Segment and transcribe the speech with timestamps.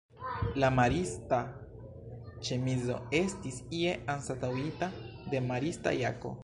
[0.61, 1.41] La marista
[2.49, 4.93] ĉemizo estis ie anstataŭita
[5.35, 6.37] de marista jako.